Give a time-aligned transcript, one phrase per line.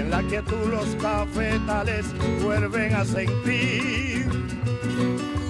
[0.00, 2.06] en la quietud los cafetales
[2.42, 4.28] vuelven a sentir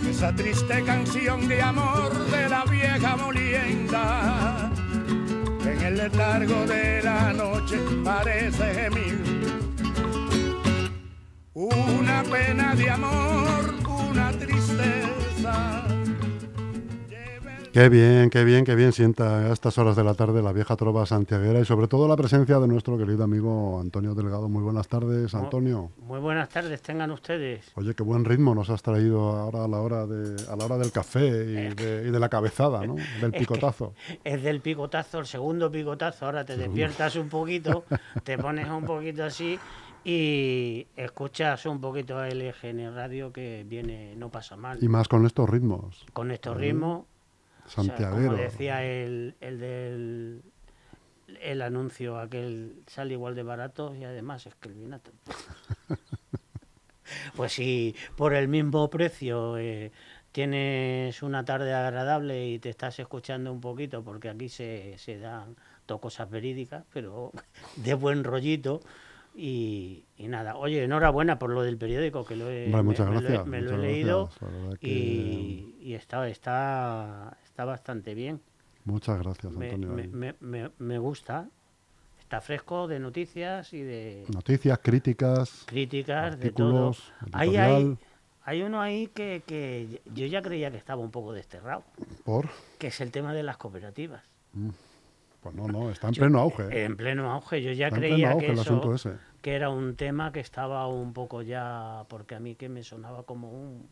[0.08, 4.70] esa triste canción de amor de la vieja molienda.
[5.64, 9.20] En el letargo de la noche parece gemir
[11.54, 13.74] una pena de amor,
[14.10, 15.84] una tristeza
[17.72, 20.74] Qué bien, qué bien, qué bien sienta a estas horas de la tarde la vieja
[20.76, 24.48] trova santiaguera y sobre todo la presencia de nuestro querido amigo Antonio Delgado.
[24.48, 25.90] Muy buenas tardes, Antonio.
[25.98, 27.70] Muy buenas tardes, tengan ustedes.
[27.74, 30.78] Oye, qué buen ritmo nos has traído ahora a la hora de a la hora
[30.78, 32.96] del café y, de, la cabezada, ¿no?
[33.20, 33.94] Del picotazo.
[34.24, 36.26] Es, del picotazo, el segundo picotazo.
[36.26, 37.84] Ahora te despiertas un poquito,
[38.24, 39.58] te pones un poquito así
[40.04, 44.78] y escuchas un poquito a LGN Radio que viene, no pasa mal.
[44.82, 46.06] Y más con estos ritmos.
[46.12, 47.04] Con estos ritmos
[47.74, 50.42] Como decía el, el del
[51.40, 55.10] el anuncio, aquel sale igual de barato y además es que el vinato.
[57.36, 59.92] pues si por el mismo precio eh,
[60.32, 65.56] tienes una tarde agradable y te estás escuchando un poquito, porque aquí se, se dan
[66.00, 67.32] cosas verídicas, pero
[67.76, 68.80] de buen rollito,
[69.34, 72.66] y, nada, oye, enhorabuena por lo del periódico, que lo he,
[73.46, 74.30] me lo he, leído
[74.80, 78.40] y, y, está, está, está bastante bien.
[78.84, 79.90] Muchas gracias, Antonio.
[80.78, 81.48] Me, gusta.
[82.20, 84.26] Está fresco de noticias y de...
[84.32, 86.94] Noticias, críticas, críticas, de todo.
[87.32, 87.98] Ahí hay,
[88.44, 91.82] hay uno ahí que, que, yo ya creía que estaba un poco desterrado.
[92.24, 92.48] ¿Por?
[92.78, 94.22] Que es el tema de las cooperativas.
[94.52, 94.68] Mm.
[95.40, 96.62] Pues no, no, está en pleno auge.
[96.62, 96.84] ¿eh?
[96.84, 97.60] En pleno auge.
[97.60, 98.80] Yo ya creía que, eso,
[99.42, 103.24] que era un tema que estaba un poco ya, porque a mí que me sonaba
[103.24, 103.88] como un,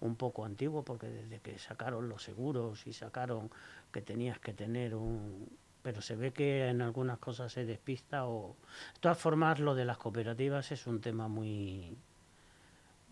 [0.00, 3.50] un poco antiguo, porque desde que sacaron los seguros y sacaron
[3.92, 5.48] que tenías que tener un...
[5.82, 8.56] Pero se ve que en algunas cosas se despista o...
[8.94, 11.96] De todas formas, lo de las cooperativas es un tema muy,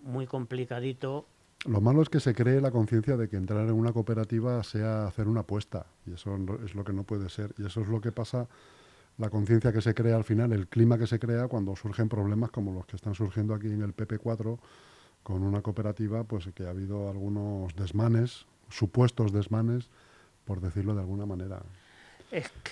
[0.03, 1.27] muy complicadito
[1.67, 5.06] lo malo es que se cree la conciencia de que entrar en una cooperativa sea
[5.06, 7.55] hacer una apuesta, y eso es lo que no puede ser.
[7.56, 8.47] Y eso es lo que pasa,
[9.16, 12.51] la conciencia que se crea al final, el clima que se crea cuando surgen problemas
[12.51, 14.59] como los que están surgiendo aquí en el PP4
[15.24, 19.88] con una cooperativa, pues que ha habido algunos desmanes, supuestos desmanes,
[20.44, 21.62] por decirlo de alguna manera.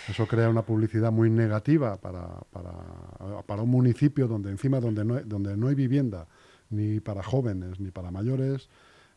[0.08, 2.72] Eso crea una publicidad muy negativa para, para,
[3.46, 6.26] para un municipio donde encima donde no, donde no hay vivienda,
[6.70, 8.68] ni para jóvenes ni para mayores.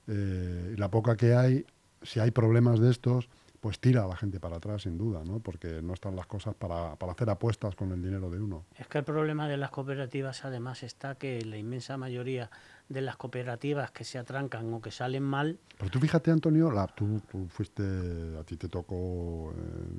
[0.07, 1.65] Eh, y la poca que hay,
[2.03, 3.27] si hay problemas de estos,
[3.59, 5.39] pues tira a la gente para atrás, sin duda, ¿no?
[5.39, 8.63] porque no están las cosas para, para hacer apuestas con el dinero de uno.
[8.77, 12.51] Es que el problema de las cooperativas además está que la inmensa mayoría
[12.87, 15.57] de las cooperativas que se atrancan o que salen mal.
[15.77, 17.19] Pero tú fíjate, Antonio, la, tú,
[17.49, 17.83] fuiste,
[18.39, 19.53] a ti te tocó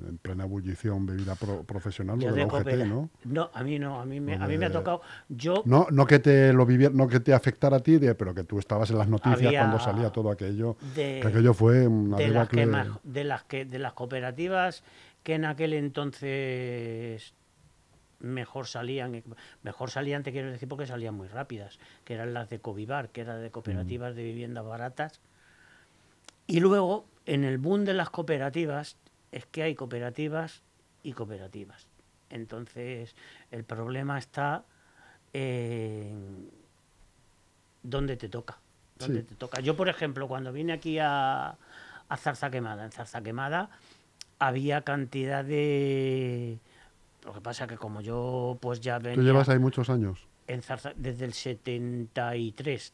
[0.07, 3.09] en, plena ebullición bebida profesional lo de la UGT, ¿no?
[3.25, 5.01] No, a mí no, a mí me, a mí me ha tocado.
[5.27, 8.43] Yo no, no que te lo viviera, no que te afectara a ti, pero que
[8.43, 10.77] tú estabas en las noticias cuando salía todo aquello.
[10.95, 12.65] que aquello fue una de las, que
[13.03, 14.83] de las que de las cooperativas
[15.23, 17.33] que en aquel entonces
[18.19, 19.23] mejor salían,
[19.63, 23.21] mejor salían te quiero decir porque salían muy rápidas, que eran las de Covivar, que
[23.21, 25.19] eran de cooperativas de viviendas baratas.
[26.47, 28.95] Y luego, en el boom de las cooperativas,
[29.31, 30.61] es que hay cooperativas
[31.03, 31.87] y cooperativas.
[32.29, 33.15] Entonces,
[33.51, 34.63] el problema está
[35.33, 36.49] en
[37.83, 38.59] dónde te toca.
[38.97, 39.59] Dónde te toca.
[39.59, 41.57] Yo, por ejemplo, cuando vine aquí a,
[42.09, 43.69] a Zarza Quemada, en Zarza Quemada
[44.39, 46.59] había cantidad de
[47.27, 49.15] lo que pasa es que como yo pues ya venía...
[49.15, 50.25] ¿Tú llevas ahí muchos años?
[50.47, 50.61] En
[50.95, 52.93] desde el 73.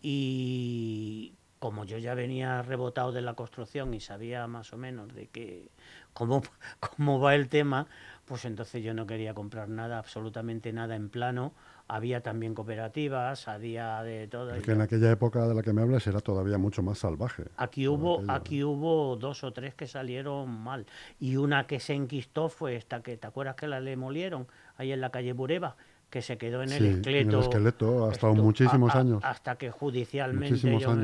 [0.00, 5.26] Y como yo ya venía rebotado de la construcción y sabía más o menos de
[5.26, 5.68] que
[6.14, 6.42] cómo,
[6.80, 7.88] cómo va el tema,
[8.30, 11.52] pues entonces yo no quería comprar nada, absolutamente nada en plano,
[11.88, 14.52] había también cooperativas, había de todo.
[14.62, 17.46] que en aquella época de la que me hablas era todavía mucho más salvaje.
[17.56, 20.86] Aquí hubo, aquí hubo dos o tres que salieron mal.
[21.18, 24.92] Y una que se enquistó fue esta que, ¿te acuerdas que la le molieron ahí
[24.92, 25.74] en la calle Bureba?
[26.08, 27.30] que se quedó en el esqueleto.
[27.30, 29.20] En el esqueleto, hasta muchísimos años.
[29.24, 30.96] Hasta que judicialmente yo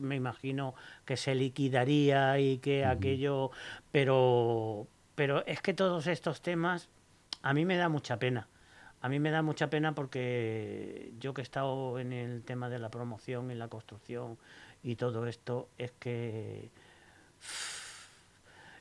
[0.00, 0.74] me, imagino
[1.04, 3.50] que se liquidaría y que aquello.
[3.90, 6.88] Pero, pero es que todos estos temas
[7.42, 8.48] a mí me da mucha pena.
[9.00, 12.78] A mí me da mucha pena porque yo que he estado en el tema de
[12.78, 14.38] la promoción, en la construcción
[14.82, 16.70] y todo esto, es que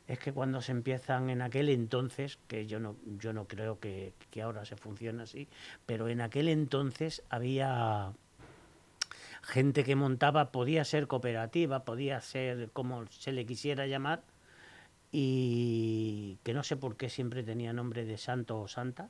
[0.08, 4.14] es que cuando se empiezan en aquel entonces, que yo no, yo no creo que,
[4.30, 5.48] que ahora se funcione así,
[5.86, 8.12] pero en aquel entonces había
[9.42, 14.24] gente que montaba, podía ser cooperativa, podía ser como se le quisiera llamar,
[15.12, 19.10] y que no sé por qué siempre tenía nombre de santo o santa,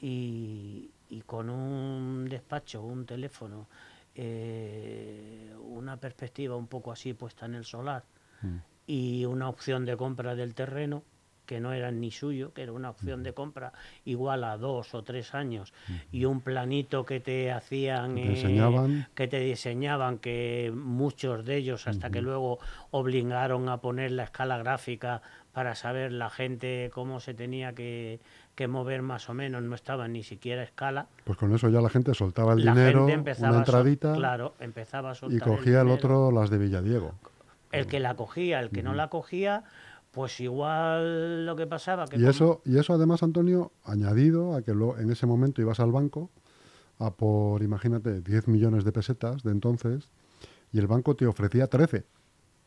[0.00, 3.68] y, y con un despacho, un teléfono,
[4.14, 8.04] eh, una perspectiva un poco así puesta en el solar
[8.42, 8.56] mm.
[8.86, 11.04] y una opción de compra del terreno
[11.48, 13.72] que no era ni suyo, que era una opción de compra
[14.04, 15.72] igual a dos o tres años,
[16.12, 22.10] y un planito que te hacían, eh, que te diseñaban, que muchos de ellos, hasta
[22.10, 22.58] que luego
[22.90, 25.22] obligaron a poner la escala gráfica
[25.54, 28.20] para saber la gente cómo se tenía que,
[28.68, 31.06] mover más o menos, no estaba ni siquiera escala.
[31.24, 35.38] Pues con eso ya la gente soltaba el dinero, una entradita, claro, empezaba a soltar
[35.38, 37.14] y cogía el, otro las de Villadiego.
[37.72, 39.64] El que la cogía, el que no la cogía,
[40.18, 44.74] pues igual lo que pasaba que y eso y eso además Antonio añadido a que
[44.74, 46.28] lo, en ese momento ibas al banco
[46.98, 50.10] a por imagínate 10 millones de pesetas de entonces
[50.72, 52.04] y el banco te ofrecía 13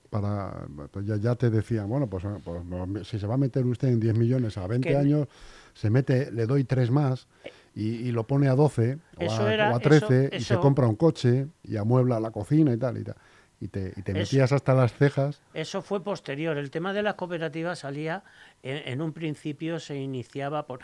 [0.10, 3.90] para pues ya, ya te decían bueno pues, pues, si se va a meter usted
[3.90, 5.28] en 10 millones a 20 años
[5.74, 7.28] se mete le doy tres más
[7.76, 12.22] y, lo pone a 12 o a, 13 y se compra un coche y amuebla
[12.22, 13.18] la cocina y tal y tal
[13.62, 15.40] y te, metías hasta las cejas.
[15.54, 16.58] Eso fue posterior.
[16.58, 18.24] El tema de las cooperativas salía,
[18.64, 20.80] en, un principio se iniciaba, por,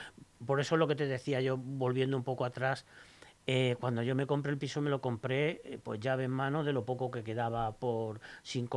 [0.45, 2.85] por eso lo que te decía yo, volviendo un poco atrás,
[3.47, 6.65] eh, cuando yo me compré el piso me lo compré eh, pues llave en mano
[6.65, 8.67] de lo poco que quedaba por sin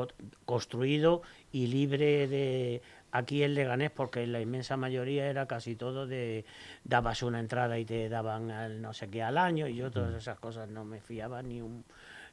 [0.45, 2.81] construido y libre de
[3.11, 6.45] aquí en Leganés porque la inmensa mayoría era casi todo de
[6.85, 10.39] dabas una entrada y te daban no sé qué al año y yo todas esas
[10.39, 11.85] cosas no me fiaba ni un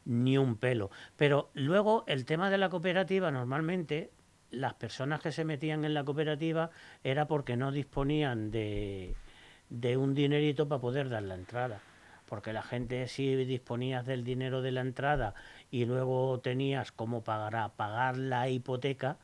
[0.08, 0.90] ni un pelo.
[1.16, 4.10] Pero luego el tema de la cooperativa, normalmente
[4.50, 6.72] las personas que se metían en la cooperativa
[7.04, 9.16] era porque no disponían de,
[9.70, 11.82] de un dinerito para poder dar la entrada.
[12.26, 15.34] Porque la gente si disponías del dinero de la entrada
[15.72, 19.18] y luego tenías como pagar, pagar la hipoteca,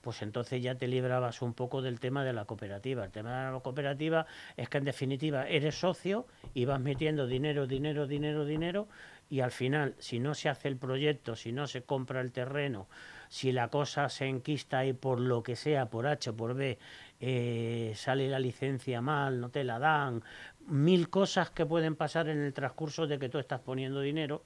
[0.00, 3.04] pues entonces ya te librabas un poco del tema de la cooperativa.
[3.04, 4.26] El tema de la cooperativa
[4.56, 8.88] es que en definitiva eres socio y vas metiendo dinero, dinero, dinero, dinero
[9.30, 12.88] y al final, si no se hace el proyecto, si no se compra el terreno,
[13.28, 16.78] si la cosa se enquista y por lo que sea, por H o por B,
[17.20, 20.24] eh, sale la licencia mal, no te la dan,
[20.66, 24.42] mil cosas que pueden pasar en el transcurso de que tú estás poniendo dinero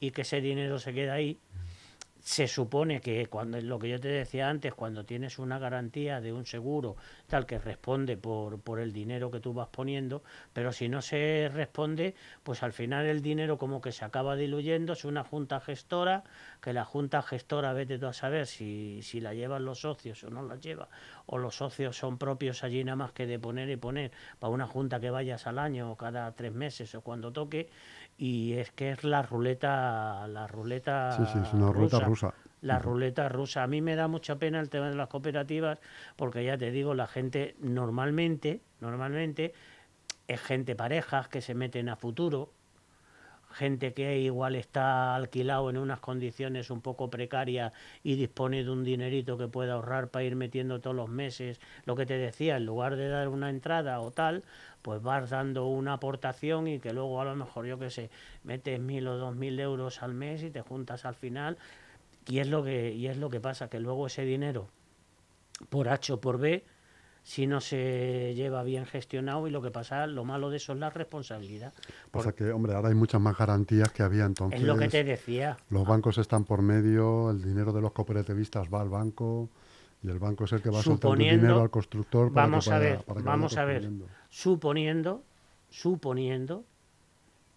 [0.00, 1.38] y que ese dinero se queda ahí
[2.24, 6.32] se supone que cuando lo que yo te decía antes, cuando tienes una garantía de
[6.32, 10.22] un seguro tal que responde por, por el dinero que tú vas poniendo,
[10.54, 14.94] pero si no se responde, pues al final el dinero como que se acaba diluyendo,
[14.94, 16.24] es una junta gestora,
[16.62, 20.30] que la junta gestora vete tú a saber si, si la llevan los socios o
[20.30, 20.88] no la lleva,
[21.26, 24.66] o los socios son propios allí nada más que de poner y poner para una
[24.66, 27.68] junta que vayas al año o cada tres meses o cuando toque,
[28.16, 32.34] y es que es la ruleta la ruleta sí, sí, es una ruleta rusa.
[32.60, 33.62] La ruleta rusa.
[33.62, 35.80] A mí me da mucha pena el tema de las cooperativas
[36.16, 39.52] porque ya te digo, la gente normalmente, normalmente
[40.28, 42.53] es gente parejas que se meten a futuro,
[43.54, 48.84] gente que igual está alquilado en unas condiciones un poco precarias y dispone de un
[48.84, 52.66] dinerito que pueda ahorrar para ir metiendo todos los meses, lo que te decía, en
[52.66, 54.42] lugar de dar una entrada o tal,
[54.82, 58.10] pues vas dando una aportación y que luego a lo mejor yo que sé,
[58.42, 61.56] metes mil o dos mil euros al mes y te juntas al final.
[62.26, 64.68] Y es lo que, y es lo que pasa, que luego ese dinero
[65.68, 66.64] por H o por B
[67.24, 70.78] si no se lleva bien gestionado y lo que pasa, lo malo de eso es
[70.78, 71.72] la responsabilidad.
[72.10, 74.60] Pasa que, hombre, ahora hay muchas más garantías que había entonces.
[74.60, 75.56] Es lo que te decía.
[75.70, 79.48] Los bancos están por medio, el dinero de los cooperativistas va al banco
[80.02, 82.68] y el banco es el que va a soltar el dinero al constructor para vamos
[82.68, 83.90] a ver, vamos a ver,
[84.28, 85.22] suponiendo,
[85.70, 86.64] suponiendo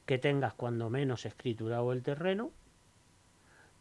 [0.05, 2.51] que tengas cuando menos escriturado el terreno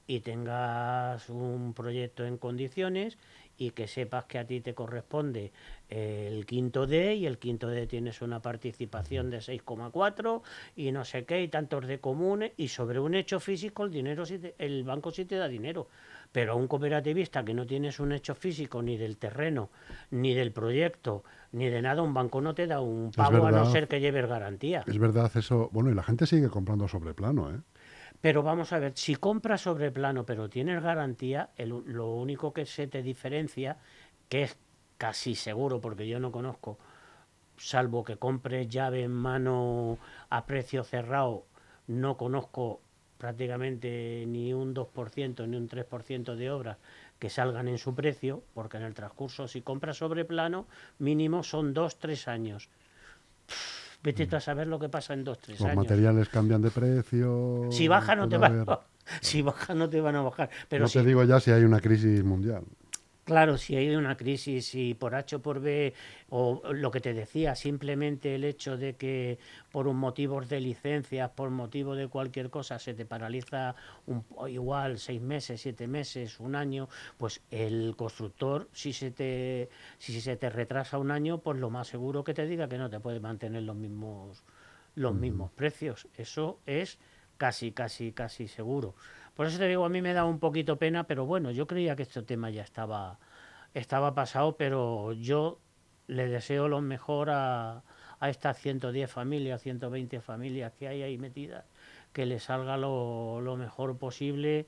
[0.09, 3.19] y tengas un proyecto en condiciones
[3.58, 5.52] y que sepas que a ti te corresponde
[5.88, 10.42] el quinto D y el quinto D tienes una participación de 6,4
[10.75, 14.25] y no sé qué y tantos de comunes y sobre un hecho físico el dinero
[14.58, 15.88] el banco sí te da dinero.
[16.32, 19.70] Pero a un cooperativista que no tienes un hecho físico ni del terreno
[20.10, 23.70] ni del proyecto ni de nada un banco no te da un pago a no
[23.70, 24.84] ser que lleves garantía.
[24.86, 25.70] Es verdad eso.
[25.72, 27.60] Bueno y la gente sigue comprando sobre plano eh
[28.20, 32.87] pero vamos a ver, si compras sobre plano pero tienes garantía, lo único que se
[32.87, 33.78] te diferencia,
[34.28, 34.58] que es
[34.99, 36.78] casi seguro, porque yo no conozco
[37.56, 39.99] salvo que compre llave en mano
[40.30, 41.46] a precio cerrado,
[41.87, 42.80] no conozco
[43.18, 46.76] prácticamente ni un 2% ni un 3% de obras
[47.18, 50.66] que salgan en su precio, porque en el transcurso, si compras sobre plano,
[50.99, 52.68] mínimo son dos, tres años.
[54.06, 55.84] Vete a saber lo que pasa en dos, tres Los años.
[55.84, 57.68] materiales cambian de precio.
[57.70, 58.80] Si baja no te van a,
[59.20, 60.48] si baja no te van a bajar.
[60.68, 62.62] Pero no si, te digo ya si hay una crisis mundial.
[63.26, 65.92] Claro, si hay una crisis y por H o por B,
[66.28, 69.40] o lo que te decía, simplemente el hecho de que
[69.73, 73.75] por un motivos de licencias, por motivo de cualquier cosa, se te paraliza
[74.06, 80.21] un, igual seis meses, siete meses, un año, pues el constructor, si se te si
[80.21, 83.00] se te retrasa un año, pues lo más seguro que te diga que no te
[83.00, 84.45] puede mantener los mismos
[84.95, 86.09] los mismos precios.
[86.16, 86.99] Eso es
[87.38, 88.95] casi, casi, casi seguro.
[89.37, 91.95] Por eso te digo, a mí me da un poquito pena, pero bueno, yo creía
[91.95, 93.19] que este tema ya estaba,
[93.75, 95.59] estaba pasado, pero yo
[96.07, 97.83] le deseo lo mejor a,
[98.19, 101.66] a estas 110 familias, 120 familias que hay ahí metidas,
[102.14, 104.66] que les salga lo, lo mejor posible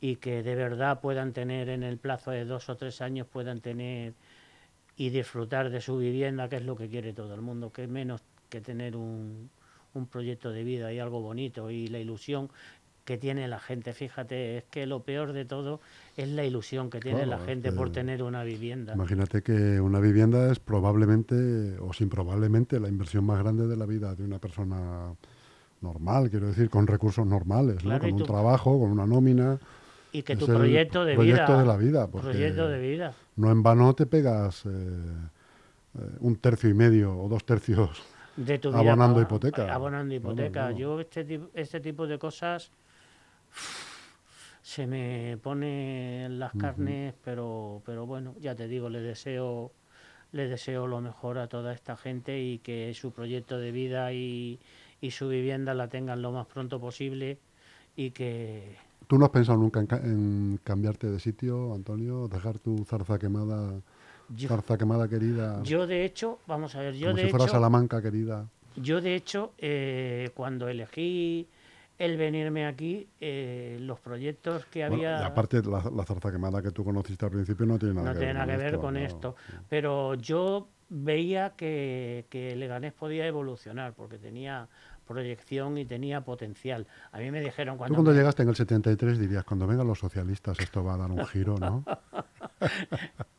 [0.00, 3.60] y que de verdad puedan tener en el plazo de dos o tres años, puedan
[3.60, 4.14] tener
[4.96, 8.22] y disfrutar de su vivienda, que es lo que quiere todo el mundo, que menos
[8.48, 9.50] que tener un,
[9.96, 12.50] un proyecto de vida y algo bonito y la ilusión
[13.06, 13.94] que tiene la gente.
[13.94, 15.80] Fíjate, es que lo peor de todo
[16.16, 18.92] es la ilusión que tiene Claro, la gente por tener una vivienda.
[18.94, 23.86] Imagínate que una vivienda es probablemente, o sin probablemente, la inversión más grande de la
[23.86, 25.14] vida de una persona
[25.80, 27.98] normal, quiero decir, con recursos normales, ¿no?
[27.98, 29.58] Con un tú- trabajo, con una nómina.
[30.12, 31.60] Y que tu proyecto de proyecto vida.
[31.60, 33.14] de la vida, proyecto de vida.
[33.36, 38.02] No en vano te pegas eh, eh, un tercio y medio o dos tercios.
[38.36, 39.72] de tu vida Abonando pa- hipoteca.
[39.72, 40.70] Abonando hipoteca.
[40.72, 42.70] Yo este, este tipo de cosas
[44.62, 49.72] se me pone en las carnes, pero, pero bueno, ya te digo, le deseo,
[50.32, 54.58] le deseo lo mejor a toda esta gente y que su proyecto de vida y,
[55.00, 57.38] y su vivienda la tengan lo más pronto posible
[57.94, 62.26] y que ¿Tú no has pensado nunca en, en cambiarte de sitio, Antonio?
[62.26, 63.80] ¿Dejar tu zarza quemada,
[64.36, 65.62] yo, zarza quemada querida?
[65.62, 68.48] yo de hecho, vamos a ver, yo como de si fuera hecho, Salamanca querida.
[68.74, 71.46] Yo, de hecho, eh, cuando elegí
[71.98, 76.62] el venirme aquí, eh, los proyectos que Bueno, había y aparte, la, la zarza quemada
[76.62, 78.66] que tú conociste al principio no tiene nada no que tiene ver nada que ver
[78.74, 79.00] esto, con no.
[79.00, 79.36] esto.
[79.68, 84.68] Pero yo veía que, que Leganés podía evolucionar porque tenía
[85.06, 86.86] proyección y tenía potencial.
[87.12, 87.94] A mí me dijeron Tú cuando...
[87.94, 91.10] cuando me- llegaste en el 73 dirías, cuando vengan los socialistas esto va a dar
[91.10, 91.84] un giro, ¿no?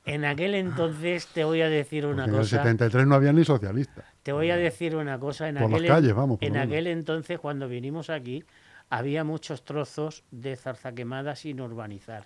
[0.05, 2.57] En aquel entonces te voy a decir una Porque en el cosa.
[2.57, 4.05] 73 no había ni socialistas.
[4.27, 5.47] Te voy a decir una cosa.
[5.47, 8.43] En Por las aquel, calles, vamos, por en aquel entonces, cuando vinimos aquí,
[8.89, 12.25] había muchos trozos de zarza quemada sin urbanizar.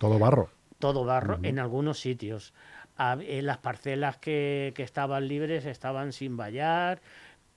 [0.00, 0.50] Todo barro.
[0.80, 2.52] Todo barro en algunos sitios.
[2.98, 7.00] Hab- eh, las parcelas que, que estaban libres estaban sin vallar.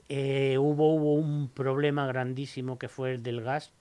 [0.08, 3.74] Eh, hubo, hubo un problema grandísimo que fue el del gas,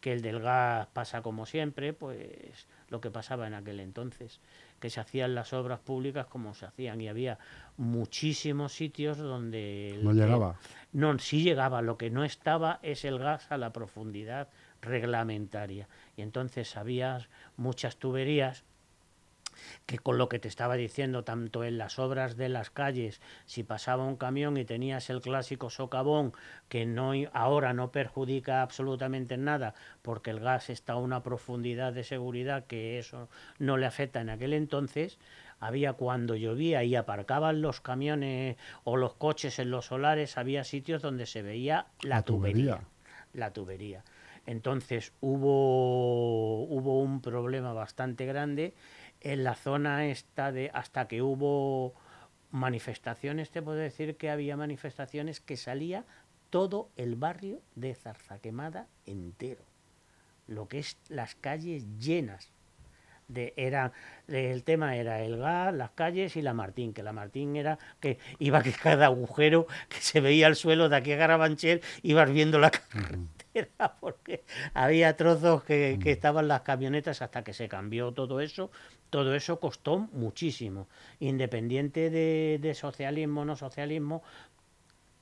[0.00, 4.40] que el del gas pasa como siempre, pues lo que pasaba en aquel entonces,
[4.80, 7.38] que se hacían las obras públicas como se hacían y había
[7.78, 9.98] muchísimos sitios donde...
[10.02, 10.58] No llegaba.
[10.92, 14.48] no, sí llegaba, lo que no estaba es el gas a la profundidad
[14.82, 15.88] reglamentaria.
[16.16, 18.64] Y entonces había muchas tuberías
[19.86, 23.62] que con lo que te estaba diciendo, tanto en las obras de las calles, si
[23.62, 26.32] pasaba un camión y tenías el clásico socavón,
[26.68, 31.92] que no ahora no perjudica absolutamente en nada, porque el gas está a una profundidad
[31.92, 35.18] de seguridad que eso no le afecta en aquel entonces,
[35.60, 41.02] había cuando llovía y aparcaban los camiones o los coches en los solares, había sitios
[41.02, 42.64] donde se veía la, La tubería.
[42.76, 42.88] tubería.
[43.32, 44.04] La tubería.
[44.46, 48.72] Entonces hubo, hubo un problema bastante grande
[49.20, 51.94] en la zona esta de hasta que hubo
[52.50, 56.04] manifestaciones, te puedo decir que había manifestaciones que salía
[56.50, 59.64] todo el barrio de Zarzaquemada entero.
[60.46, 62.50] Lo que es las calles llenas.
[63.28, 63.92] De, era,
[64.26, 68.18] el tema era el gas, las calles y la Martín, que la Martín era que
[68.38, 72.58] iba que cada agujero que se veía al suelo de aquí a Carabanchel ibas viendo
[72.58, 73.28] la carretera
[74.00, 74.44] porque
[74.74, 78.70] había trozos que, que estaban las camionetas hasta que se cambió todo eso.
[79.10, 80.88] Todo eso costó muchísimo.
[81.20, 84.22] Independiente de, de socialismo o no socialismo,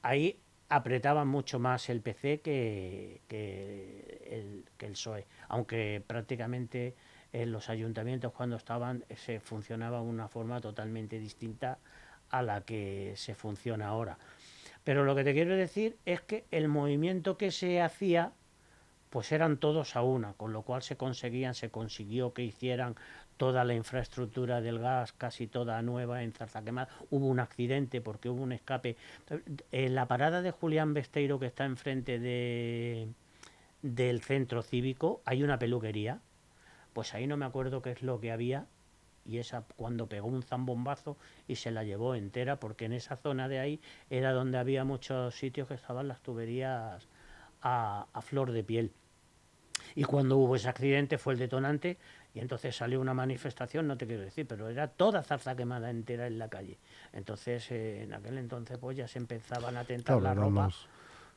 [0.03, 6.95] ahí apretaban mucho más el PC que, que el, que el PSOE, aunque prácticamente
[7.43, 11.79] en los ayuntamientos cuando estaban se funcionaba de una forma totalmente distinta
[12.31, 14.19] a la que se funciona ahora.
[14.85, 18.33] Pero lo que te quiero decir es que el movimiento que se hacía
[19.11, 22.97] pues eran todos a una, con lo cual se conseguían, se consiguió que hicieran
[23.37, 26.89] toda la infraestructura del gas, casi toda nueva en Zarzaquemada.
[27.11, 28.97] Hubo un accidente porque hubo un escape.
[29.73, 33.09] En la parada de Julián Besteiro, que está enfrente de,
[33.83, 36.21] del centro cívico, hay una peluquería.
[36.97, 38.69] Pues ahí no me acuerdo qué es lo que había.
[39.27, 43.49] Y esa cuando pegó un zambombazo y se la llevó entera, porque en esa zona
[43.49, 47.07] de ahí era donde había muchos sitios que estaban las tuberías
[47.61, 48.93] a, a flor de piel.
[49.95, 51.99] Y cuando hubo ese accidente fue el detonante
[52.33, 56.27] y entonces salió una manifestación, no te quiero decir, pero era toda zarza quemada entera
[56.27, 56.79] en la calle.
[57.13, 60.71] Entonces, eh, en aquel entonces, pues ya se empezaban a tentar la ropa.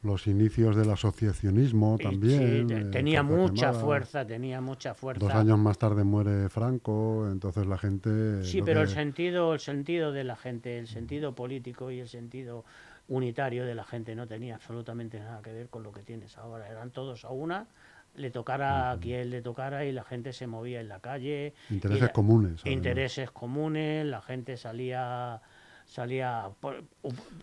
[0.01, 2.70] Los, inicios del asociacionismo también.
[2.70, 5.25] Sí, eh, tenía mucha fuerza, tenía mucha fuerza.
[5.25, 8.44] Dos años más tarde muere Franco, entonces la gente.
[8.44, 12.63] Sí, pero el sentido, el sentido de la gente, el sentido político y el sentido
[13.08, 16.70] unitario de la gente no tenía absolutamente nada que ver con lo que tienes ahora.
[16.70, 17.68] Eran todos a una
[18.15, 21.53] le tocara a quien le tocara y la gente se movía en la calle.
[21.70, 22.65] Intereses comunes.
[22.65, 25.41] Intereses comunes, la gente salía
[25.89, 26.51] salía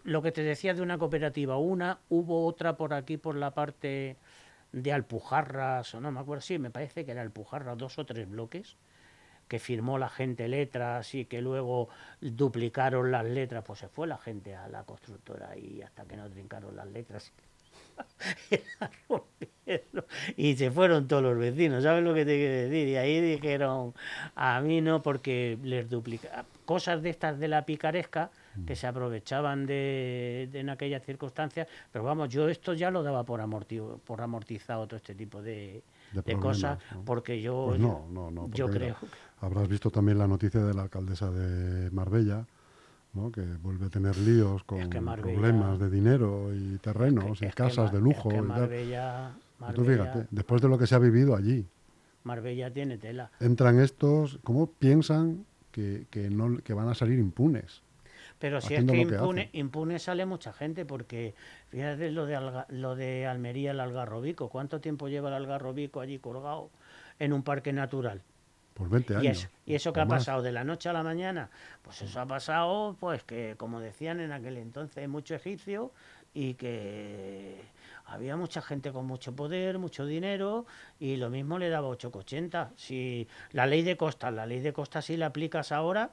[0.04, 4.16] lo que te decía de una cooperativa una hubo otra por aquí por la parte
[4.70, 8.30] de Alpujarras o no me acuerdo sí me parece que era Alpujarras dos o tres
[8.30, 8.76] bloques
[9.48, 11.88] que firmó la gente letras y que luego
[12.20, 16.30] duplicaron las letras pues se fue la gente a la constructora y hasta que no
[16.30, 17.32] trincaron las letras
[20.36, 22.88] y se fueron todos los vecinos, ¿sabes lo que te quiero decir?
[22.88, 23.94] Y ahí dijeron,
[24.34, 28.30] a mí no, porque les duplica cosas de estas de la picaresca
[28.66, 33.44] que se aprovechaban de, en aquellas circunstancias, pero vamos, yo esto ya lo daba por,
[33.98, 35.82] por amortizado todo este tipo de,
[36.40, 38.96] cosas, porque yo, pues no, no, no, yo creo...
[39.40, 42.46] Habrás visto también la noticia de la alcaldesa de Marbella,
[43.32, 48.30] que vuelve a tener líos con problemas de dinero y terrenos y casas de lujo.
[48.30, 49.32] Marbella,
[49.74, 51.66] fíjate, después de lo que se ha vivido allí.
[52.24, 53.30] Marbella tiene tela.
[53.40, 57.82] Entran estos, ¿cómo piensan que, no, que van a salir impunes?
[58.38, 61.34] Pero si es que impune, impune, sale mucha gente, porque
[61.70, 64.50] fíjate lo de, lo de Almería, el Algarrobico.
[64.50, 66.70] ¿Cuánto tiempo lleva el Algarrobico allí colgado
[67.18, 68.22] en un parque natural?
[68.76, 69.48] Por 20 años.
[69.64, 70.42] ¿Y eso, qué ha pasado?
[70.42, 71.48] ¿De la noche a la mañana?
[71.80, 75.92] Pues eso ha pasado, pues que como decían en aquel entonces, mucho egipcio
[76.34, 77.56] y que
[78.04, 80.66] había mucha gente con mucho poder, mucho dinero
[81.00, 82.72] y lo mismo le daba 8,80.
[82.76, 86.10] Si la ley de costas, la ley de costas si la aplicas ahora,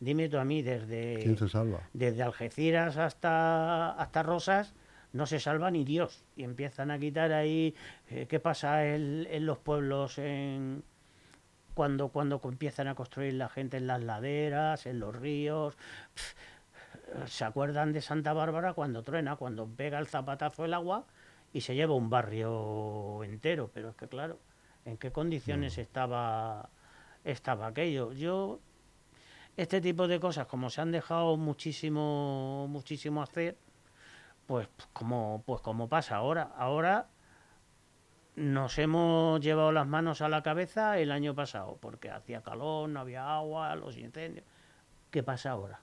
[0.00, 1.82] dime tú a mí, desde, ¿Quién se salva?
[1.92, 4.74] desde Algeciras hasta, hasta Rosas,
[5.12, 6.24] no se salva ni Dios.
[6.34, 7.76] Y empiezan a quitar ahí,
[8.08, 10.82] eh, ¿qué pasa en los pueblos en
[11.74, 15.76] cuando, cuando empiezan a construir la gente en las laderas, en los ríos.
[17.26, 21.06] ¿Se acuerdan de Santa Bárbara cuando truena, cuando pega el zapatazo el agua
[21.52, 23.70] y se lleva un barrio entero?
[23.74, 24.38] Pero es que claro,
[24.84, 25.80] ¿en qué condiciones mm.
[25.80, 26.70] estaba,
[27.24, 28.12] estaba aquello?
[28.12, 28.60] Yo,
[29.56, 33.56] este tipo de cosas, como se han dejado muchísimo, muchísimo hacer,
[34.46, 36.52] pues como, pues como pasa ahora.
[36.56, 37.08] Ahora
[38.40, 43.00] nos hemos llevado las manos a la cabeza el año pasado, porque hacía calor, no
[43.00, 44.46] había agua, los incendios.
[45.10, 45.80] ¿Qué pasa ahora?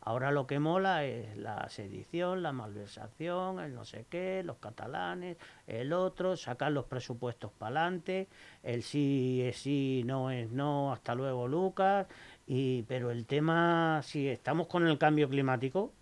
[0.00, 5.38] Ahora lo que mola es la sedición, la malversación, el no sé qué, los catalanes,
[5.68, 8.28] el otro, sacar los presupuestos para adelante,
[8.64, 12.06] el sí es sí, no es no, hasta luego Lucas,
[12.46, 15.92] y, pero el tema, si estamos con el cambio climático,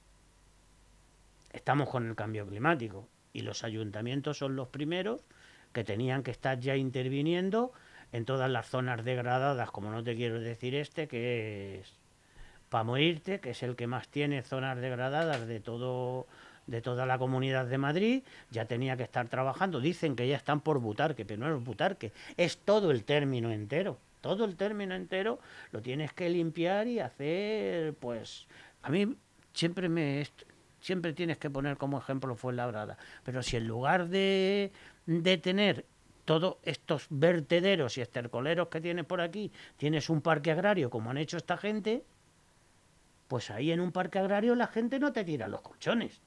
[1.53, 5.21] estamos con el cambio climático, y los ayuntamientos son los primeros
[5.73, 7.73] que tenían que estar ya interviniendo
[8.13, 11.93] en todas las zonas degradadas, como no te quiero decir este, que es
[12.69, 16.27] para morirte, que es el que más tiene zonas degradadas de todo
[16.67, 19.81] de toda la comunidad de Madrid, ya tenía que estar trabajando.
[19.81, 23.99] Dicen que ya están por Butarque, pero no es Butarque, es todo el término entero.
[24.21, 25.41] Todo el término entero
[25.73, 28.47] lo tienes que limpiar y hacer, pues,
[28.83, 29.17] a mí
[29.53, 30.25] siempre me
[30.81, 34.73] siempre tienes que poner como ejemplo fue Labrada, pero si en lugar de
[35.07, 35.85] de tener
[36.25, 41.19] todos estos vertederos y estercoleros que tienes por aquí, tienes un parque agrario como han
[41.19, 42.05] hecho esta gente,
[43.29, 46.21] pues ahí en un parque agrario la gente no te tira los colchones.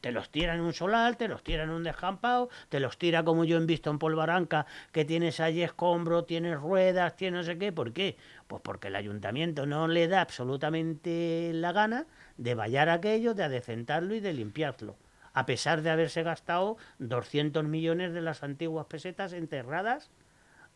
[0.00, 3.24] Te los tira en un solar, te los tira en un descampado, te los tira
[3.24, 7.58] como yo he visto en Polvaranca, que tienes allí escombro, tienes ruedas, tienes no sé
[7.58, 7.72] qué.
[7.72, 8.16] ¿Por qué?
[8.46, 14.14] Pues porque el ayuntamiento no le da absolutamente la gana de vallar aquello, de adecentarlo
[14.14, 14.96] y de limpiarlo
[15.38, 20.10] a pesar de haberse gastado 200 millones de las antiguas pesetas enterradas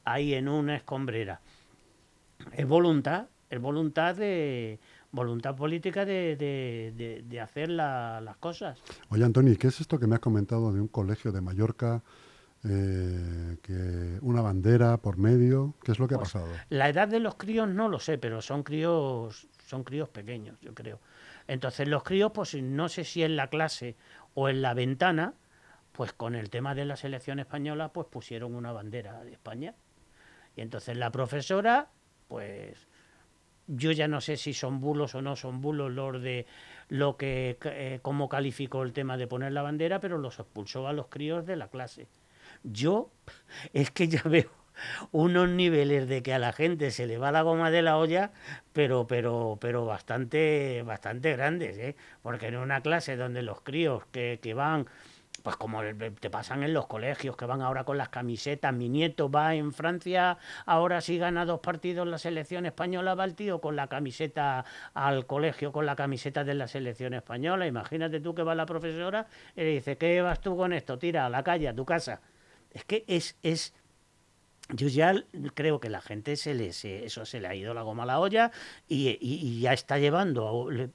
[0.04, 1.40] ahí en una escombrera.
[2.52, 4.78] Es voluntad, es voluntad de
[5.10, 8.78] voluntad política de, hacer las cosas.
[9.08, 12.00] Oye, Antonio, ¿qué es esto que me has comentado de un colegio de Mallorca
[12.64, 15.74] eh, que una bandera por medio.
[15.82, 16.52] ¿Qué es lo que ha Pues, pasado?
[16.68, 20.72] La edad de los críos no lo sé, pero son críos, son críos pequeños, yo
[20.72, 21.00] creo.
[21.48, 23.96] Entonces los críos, pues no sé si en la clase
[24.34, 25.34] o en la ventana,
[25.92, 29.74] pues con el tema de la selección española, pues pusieron una bandera de España.
[30.56, 31.90] Y entonces la profesora,
[32.28, 32.88] pues
[33.66, 36.46] yo ya no sé si son bulos o no son bulos los de
[36.88, 40.92] lo que eh, cómo calificó el tema de poner la bandera, pero los expulsó a
[40.92, 42.08] los críos de la clase.
[42.62, 43.10] Yo
[43.72, 44.61] es que ya veo
[45.10, 48.32] unos niveles de que a la gente se le va la goma de la olla,
[48.72, 51.96] pero pero pero bastante bastante grandes, ¿eh?
[52.22, 54.86] Porque en una clase donde los críos que, que van
[55.42, 55.82] pues como
[56.20, 58.72] te pasan en los colegios, que van ahora con las camisetas.
[58.72, 63.34] Mi nieto va en Francia, ahora si gana dos partidos la selección española, va el
[63.34, 67.66] tío con la camiseta al colegio, con la camiseta de la selección española.
[67.66, 70.98] Imagínate tú que va la profesora y le dice, ¿qué vas tú con esto?
[70.98, 72.20] Tira a la calle, a tu casa.
[72.70, 73.74] Es que es, es,
[74.72, 75.14] yo ya
[75.54, 78.20] creo que la gente se le, eso se le ha ido la goma a la
[78.20, 78.50] olla
[78.88, 80.88] y, y- ya está llevando a,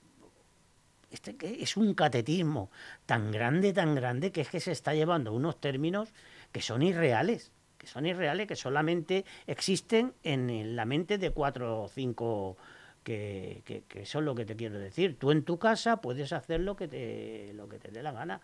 [1.12, 2.70] este que es un catetismo
[3.06, 6.14] tan grande, tan grande, que es que se está llevando unos términos
[6.52, 11.88] que son irreales, que son irreales, que solamente existen en, la mente de cuatro o
[11.88, 12.58] cinco
[13.04, 15.18] que, que, que es lo que te quiero decir.
[15.18, 18.42] Tú en tu casa puedes hacer lo que te, lo que te dé la gana.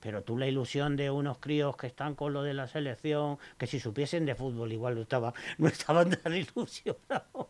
[0.00, 3.66] Pero tú la ilusión de unos críos que están con lo de la selección, que
[3.66, 7.46] si supiesen de fútbol igual no, estaba, no estaban tan ilusionados.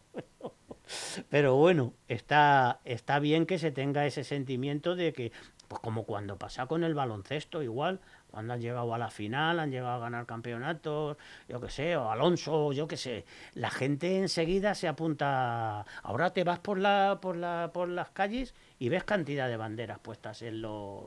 [1.28, 5.32] Pero bueno, está, está bien que se tenga ese sentimiento de que,
[5.68, 9.70] pues como cuando pasa con el baloncesto, igual, cuando han llegado a la final, han
[9.70, 11.16] llegado a ganar campeonatos,
[11.48, 15.87] yo qué sé, o Alonso, yo qué sé, la gente enseguida se apunta.
[16.02, 19.98] Ahora te vas por la, por la, por las calles y ves cantidad de banderas
[20.00, 21.04] puestas en los,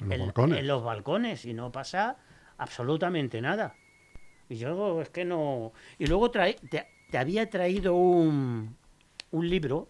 [0.00, 0.58] En los en- balcones.
[0.58, 2.16] en los balcones y no pasa
[2.58, 3.74] absolutamente nada.
[4.48, 5.72] Y yo es que no.
[5.98, 8.76] Y luego trae, te, te había traído un,
[9.30, 9.88] un libro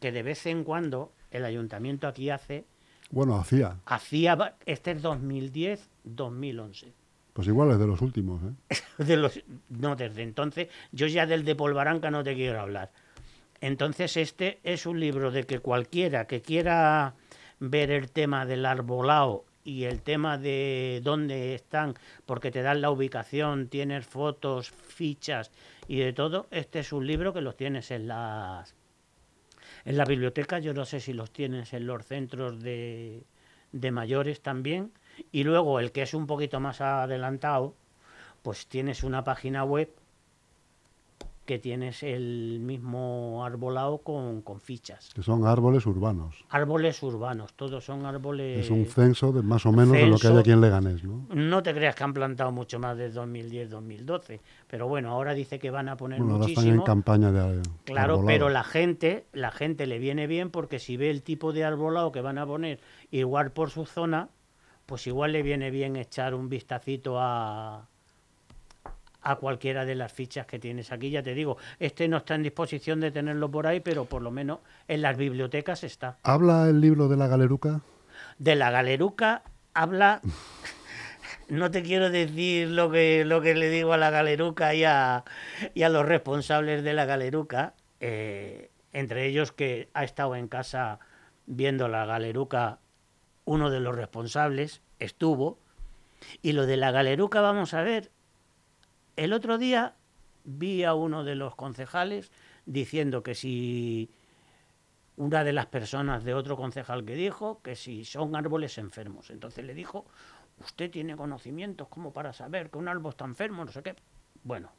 [0.00, 2.64] que de vez en cuando el ayuntamiento aquí hace,
[3.10, 3.78] Bueno, hacía.
[3.86, 6.92] hacía, este es 2010-2011.
[7.32, 8.76] Pues igual es de los últimos, ¿eh?
[9.04, 12.92] De los, no, desde entonces, yo ya del de Polvaranca no te quiero hablar.
[13.60, 17.14] Entonces este es un libro de que cualquiera que quiera
[17.60, 21.94] ver el tema del arbolado y el tema de dónde están,
[22.26, 25.50] porque te dan la ubicación, tienes fotos, fichas
[25.88, 28.74] y de todo, este es un libro que los tienes en las
[29.86, 33.24] en la biblioteca, yo no sé si los tienes en los centros de,
[33.72, 34.92] de mayores también,
[35.30, 37.74] y luego el que es un poquito más adelantado,
[38.42, 39.90] pues tienes una página web
[41.44, 45.10] que tienes el mismo arbolado con, con fichas.
[45.14, 46.44] Que son árboles urbanos.
[46.48, 48.64] Árboles urbanos, todos son árboles...
[48.64, 51.26] Es un censo de más o menos de lo que hay aquí en Leganés, ¿no?
[51.34, 55.70] No te creas que han plantado mucho más de 2010-2012, pero bueno, ahora dice que
[55.70, 56.82] van a poner Bueno, ahora están muchísimo.
[56.82, 58.26] en campaña de Claro, arbolado.
[58.26, 62.12] pero la gente, la gente le viene bien porque si ve el tipo de arbolado
[62.12, 62.80] que van a poner
[63.10, 64.28] igual por su zona,
[64.86, 67.88] pues igual le viene bien echar un vistacito a
[69.24, 71.10] a cualquiera de las fichas que tienes aquí.
[71.10, 74.30] Ya te digo, este no está en disposición de tenerlo por ahí, pero por lo
[74.30, 76.18] menos en las bibliotecas está.
[76.22, 77.80] ¿Habla el libro de la galeruca?
[78.38, 80.20] De la galeruca habla.
[81.46, 85.24] No te quiero decir lo que, lo que le digo a la galeruca y a,
[85.74, 91.00] y a los responsables de la galeruca, eh, entre ellos que ha estado en casa
[91.44, 92.78] viendo la galeruca,
[93.44, 95.58] uno de los responsables estuvo,
[96.40, 98.10] y lo de la galeruca, vamos a ver,
[99.16, 99.94] el otro día
[100.44, 102.30] vi a uno de los concejales
[102.66, 104.10] diciendo que si
[105.16, 109.30] una de las personas de otro concejal que dijo que si son árboles enfermos.
[109.30, 110.06] Entonces le dijo,
[110.58, 113.94] usted tiene conocimientos como para saber que un árbol está enfermo, no sé qué.
[114.42, 114.72] Bueno,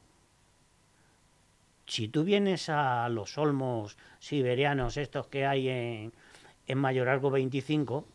[1.87, 6.13] si tú vienes a los olmos siberianos, estos que hay en,
[6.67, 8.05] en Mayoralgo 25,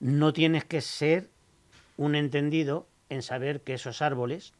[0.00, 1.30] no tienes que ser
[1.96, 4.52] un entendido en saber que esos árboles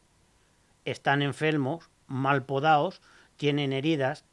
[0.85, 3.01] están enfermos, mal podados,
[3.37, 4.25] tienen heridas.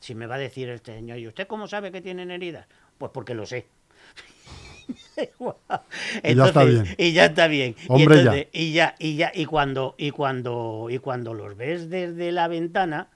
[0.00, 2.66] Si me va a decir el señor, ¿y usted cómo sabe que tienen heridas?
[2.98, 3.66] Pues porque lo sé.
[6.22, 6.86] Y ya está bien.
[6.98, 7.76] y ya está bien.
[7.78, 8.20] Y Hombre, ya.
[8.22, 12.48] entonces- y ya, y ya, y cuando, y cuando, y cuando los ves desde la
[12.48, 13.08] ventana,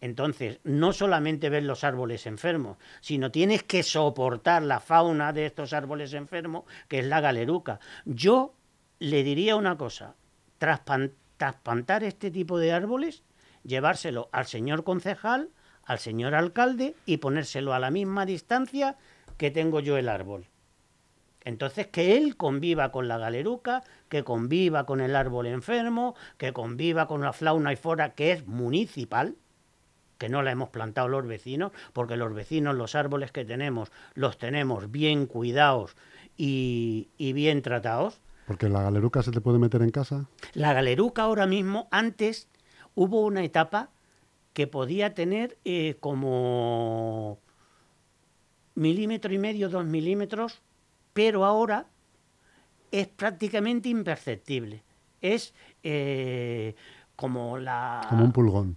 [0.00, 5.72] entonces no solamente ves los árboles enfermos, sino tienes que soportar la fauna de estos
[5.72, 7.78] árboles enfermos, que es la galeruca.
[8.04, 8.54] Yo
[8.98, 10.14] le diría una cosa,
[11.42, 13.24] trasplantar este tipo de árboles,
[13.64, 15.50] llevárselo al señor concejal,
[15.82, 18.96] al señor alcalde y ponérselo a la misma distancia
[19.38, 20.46] que tengo yo el árbol.
[21.42, 27.08] Entonces, que él conviva con la galeruca, que conviva con el árbol enfermo, que conviva
[27.08, 29.34] con la fauna y flora que es municipal,
[30.18, 34.38] que no la hemos plantado los vecinos, porque los vecinos, los árboles que tenemos, los
[34.38, 35.96] tenemos bien cuidados
[36.36, 38.20] y, y bien tratados.
[38.46, 40.26] Porque la galeruca se te puede meter en casa.
[40.54, 42.48] La galeruca ahora mismo, antes
[42.94, 43.90] hubo una etapa
[44.52, 47.38] que podía tener eh, como
[48.74, 50.60] milímetro y medio, dos milímetros,
[51.12, 51.86] pero ahora
[52.90, 54.82] es prácticamente imperceptible.
[55.20, 56.74] Es eh,
[57.16, 58.06] como la...
[58.08, 58.76] Como un pulgón.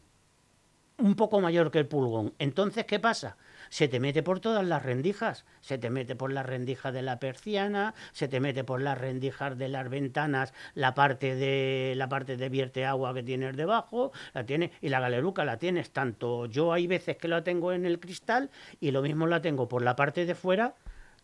[0.97, 2.33] Un poco mayor que el pulgón.
[2.39, 3.37] Entonces, ¿qué pasa?
[3.69, 7.19] se te mete por todas las rendijas, se te mete por la rendija de la
[7.19, 12.37] persiana, se te mete por las rendijas de las ventanas, la parte de la parte
[12.37, 16.73] de vierte agua que tienes debajo, la tiene y la galeruca la tienes tanto yo
[16.73, 19.95] hay veces que la tengo en el cristal y lo mismo la tengo por la
[19.95, 20.75] parte de fuera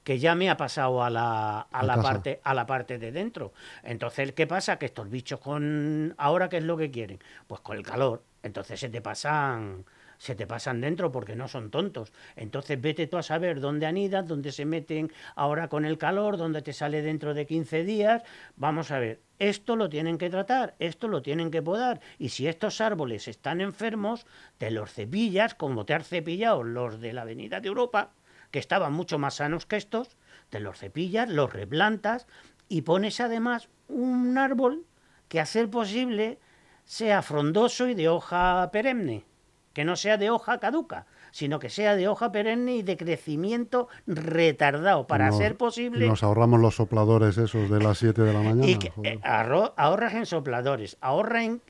[0.03, 3.53] que ya me ha pasado a la, a la parte a la parte de dentro.
[3.83, 4.79] Entonces, ¿qué pasa?
[4.79, 7.19] Que estos bichos con ahora qué es lo que quieren?
[7.45, 8.23] Pues con el calor.
[8.43, 9.85] Entonces se te pasan
[10.21, 12.13] se te pasan dentro porque no son tontos.
[12.35, 16.61] Entonces vete tú a saber dónde anidas, dónde se meten ahora con el calor, dónde
[16.61, 18.21] te sale dentro de 15 días.
[18.55, 22.01] Vamos a ver, esto lo tienen que tratar, esto lo tienen que podar.
[22.19, 24.27] Y si estos árboles están enfermos,
[24.59, 28.11] te los cepillas como te han cepillado los de la Avenida de Europa,
[28.51, 30.17] que estaban mucho más sanos que estos,
[30.51, 32.27] te los cepillas, los replantas
[32.69, 34.85] y pones además un árbol
[35.29, 36.37] que a ser posible
[36.85, 39.25] sea frondoso y de hoja perenne
[39.73, 43.87] que no sea de hoja caduca, sino que sea de hoja perenne y de crecimiento
[44.05, 46.07] retardado, para ser posible...
[46.07, 48.67] Nos ahorramos los sopladores esos de las 7 de la mañana.
[48.67, 51.61] Y eh, ahorras en sopladores, ahorra en,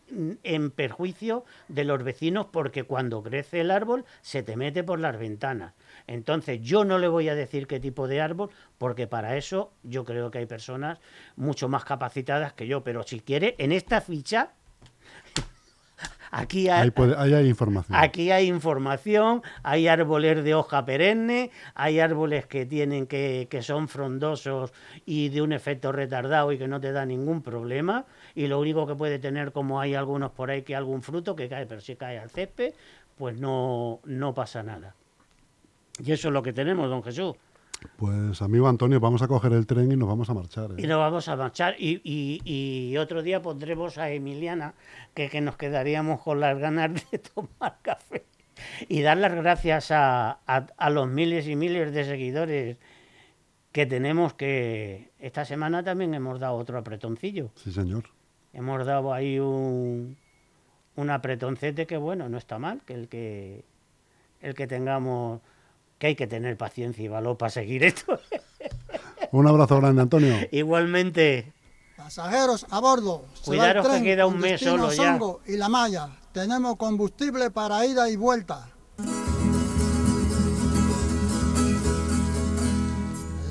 [0.44, 5.18] en perjuicio de los vecinos porque cuando crece el árbol se te mete por las
[5.20, 5.74] ventanas.
[6.08, 10.06] Entonces yo no le voy a decir qué tipo de árbol, porque para eso yo
[10.06, 11.00] creo que hay personas
[11.36, 14.54] mucho más capacitadas que yo, pero si quiere, en esta ficha
[16.32, 16.88] Aquí hay,
[17.46, 18.00] información.
[18.00, 23.90] Aquí hay información, hay árboles de hoja perenne, hay árboles que tienen que, que son
[23.90, 24.72] frondosos
[25.06, 28.06] y de un efecto retardado y que no te da ningún problema.
[28.34, 31.50] Y lo único que puede tener, como hay algunos por ahí que algún fruto que
[31.50, 32.74] cae, pero si cae al césped,
[33.18, 34.96] pues no, no pasa nada.
[36.00, 37.36] Y eso es lo que tenemos, don Jesús.
[37.98, 40.72] Pues amigo Antonio, vamos a coger el tren y nos vamos a marchar.
[40.72, 40.76] ¿eh?
[40.78, 41.76] Y nos vamos a marchar.
[41.80, 44.74] Y, y, otro día pondremos a Emiliana,
[45.14, 48.26] que, que, nos quedaríamos con las ganas de tomar café.
[48.88, 52.78] Y dar las gracias a, a, los miles y miles de seguidores
[53.72, 57.52] que tenemos, que esta semana también hemos dado otro apretoncillo.
[57.56, 58.06] Sí, señor.
[58.54, 60.18] Hemos dado ahí un,
[60.96, 63.64] un apretoncete que, bueno, no está mal, que el que,
[64.42, 65.42] el que tengamos
[66.02, 68.20] que hay que tener paciencia y valor para seguir esto.
[69.32, 70.36] un abrazo grande, Antonio.
[70.52, 71.54] Igualmente.
[71.96, 73.26] Pasajeros a bordo.
[73.46, 75.20] Cuidaros que queda un mes solo ya.
[75.46, 76.10] Y la malla.
[76.32, 78.68] Tenemos combustible para ida y vuelta.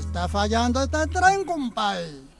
[0.01, 2.31] Está fallando este tren, compadre.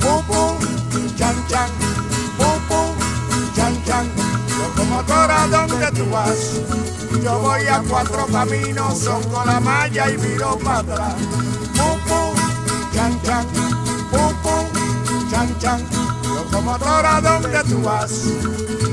[0.00, 0.58] Pum,
[1.16, 1.70] chan, chan,
[2.36, 2.96] pum,
[3.54, 4.10] chan, chan.
[4.58, 6.60] Locomotora, ¿dónde tú vas?
[7.22, 11.14] Yo voy a cuatro caminos, son con la malla y miro para atrás.
[11.76, 12.34] Pum, pum,
[12.92, 13.46] chan, chan,
[14.10, 15.84] pum, pum, chan, chan.
[16.34, 18.24] Locomotora, ¿dónde tú vas?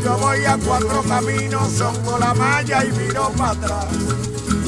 [0.04, 3.88] Yo voy a cuatro caminos, son con la malla y miro para atrás.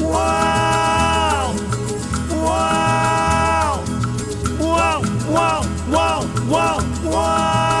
[0.00, 1.54] ¡Wow!
[2.42, 3.80] ¡Wow!
[4.58, 5.02] ¡Wow!
[5.30, 5.62] ¡Wow!
[5.88, 6.26] ¡Wow!
[6.48, 6.80] ¡Wow!
[7.04, 7.71] ¡Wow!